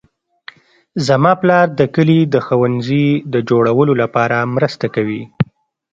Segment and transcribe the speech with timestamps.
[1.07, 5.21] زما پلار د کلي د ښوونځي د جوړولو لپاره مرسته کوي